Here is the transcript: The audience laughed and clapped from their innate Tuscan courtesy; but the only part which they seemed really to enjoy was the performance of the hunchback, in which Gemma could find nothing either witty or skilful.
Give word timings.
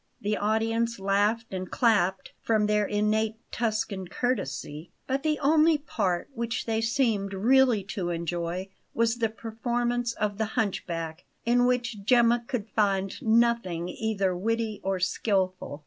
The 0.19 0.35
audience 0.35 0.97
laughed 0.99 1.53
and 1.53 1.69
clapped 1.69 2.33
from 2.41 2.65
their 2.65 2.87
innate 2.87 3.35
Tuscan 3.51 4.07
courtesy; 4.07 4.89
but 5.05 5.21
the 5.21 5.37
only 5.37 5.77
part 5.77 6.27
which 6.33 6.65
they 6.65 6.81
seemed 6.81 7.35
really 7.35 7.83
to 7.93 8.09
enjoy 8.09 8.69
was 8.95 9.17
the 9.17 9.29
performance 9.29 10.13
of 10.13 10.39
the 10.39 10.45
hunchback, 10.57 11.25
in 11.45 11.67
which 11.67 12.03
Gemma 12.03 12.43
could 12.47 12.67
find 12.69 13.21
nothing 13.21 13.89
either 13.89 14.35
witty 14.35 14.79
or 14.83 14.99
skilful. 14.99 15.79